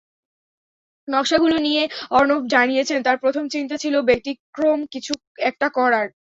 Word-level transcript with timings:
নকশাগুলো 1.07 1.55
নিয়ে 1.59 1.83
অর্ণব 2.11 2.41
জানিয়েছেন, 2.53 2.99
তাঁর 3.03 3.17
প্রথম 3.23 3.43
চিন্তা 3.53 3.75
ছিল 3.83 3.95
ব্যতিক্রম 4.09 4.79
কিছু 4.93 5.13
একটা 5.49 5.67
করার। 5.77 6.07